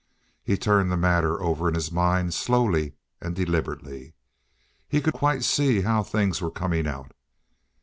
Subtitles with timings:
[0.43, 4.15] He turned the matter over in his mind slowly and deliberately.
[4.87, 7.11] He could quite see how things were coming out.